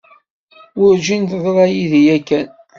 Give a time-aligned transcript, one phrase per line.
[0.79, 2.47] Werǧin teḍra yid-i yakan.